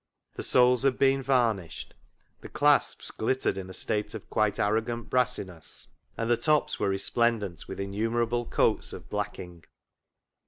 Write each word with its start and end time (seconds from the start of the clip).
The 0.33 0.41
soles 0.41 0.81
had 0.81 0.97
been 0.97 1.21
varnished, 1.21 1.93
the 2.39 2.49
clasps 2.49 3.11
glittered 3.11 3.55
in 3.55 3.69
a 3.69 3.73
state 3.75 4.15
of 4.15 4.27
quite 4.31 4.57
arrogant 4.59 5.11
brassiness, 5.11 5.89
and 6.17 6.27
the 6.27 6.37
tops 6.37 6.79
were 6.79 6.89
resplendent 6.89 7.67
with 7.67 7.79
innumerable 7.79 8.45
coats 8.47 8.93
of 8.93 9.11
blacking. 9.11 9.63